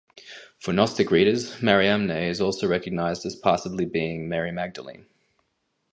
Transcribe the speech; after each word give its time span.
For 0.59 0.73
Gnostic 0.73 1.11
readers 1.11 1.61
Mariamne 1.61 2.09
is 2.27 2.41
also 2.41 2.67
recognized 2.67 3.23
as 3.23 3.35
passably 3.35 3.85
being 3.85 4.27
Mary 4.27 4.51
Magdalene. 4.51 5.05